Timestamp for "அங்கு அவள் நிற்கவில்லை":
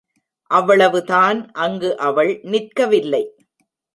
1.57-3.23